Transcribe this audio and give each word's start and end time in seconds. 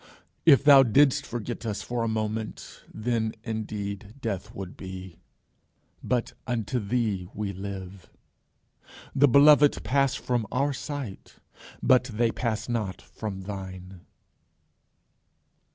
If 0.47 0.63
thou 0.63 0.81
didst 0.81 1.27
forget 1.27 1.63
us 1.63 1.83
for 1.83 2.01
a 2.01 2.07
moment 2.07 2.81
then 2.91 3.35
indeed 3.43 4.15
death 4.19 4.51
would 4.55 4.75
be. 4.75 5.19
But 6.03 6.33
unto 6.47 6.79
thee 6.79 7.27
we 7.35 7.53
live. 7.53 8.09
The 9.13 9.27
beloved 9.27 9.83
pass 9.83 10.15
from 10.15 10.47
our 10.51 10.73
sight, 10.73 11.35
but 11.83 12.05
they 12.05 12.31
pass 12.31 12.67
not 12.67 12.99
from 12.99 13.41
thine. 13.41 14.01